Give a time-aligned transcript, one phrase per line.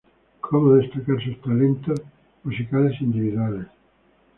[0.39, 2.01] Como destacar sus talentos
[2.43, 3.67] musicales individuales.